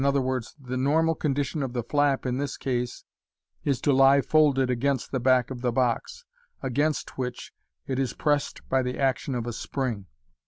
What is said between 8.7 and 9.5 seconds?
the action of